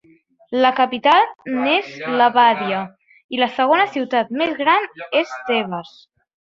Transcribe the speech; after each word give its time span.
La 0.61 0.69
capital 0.79 1.27
n'és 1.57 1.91
Levàdia 2.21 2.81
i 3.37 3.43
la 3.45 3.51
segona 3.61 3.89
ciutat 3.95 4.35
més 4.43 4.59
gran 4.67 4.93
és 5.25 5.41
Tebes. 5.53 5.99